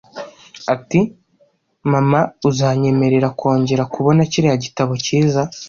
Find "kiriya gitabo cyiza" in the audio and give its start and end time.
4.31-5.41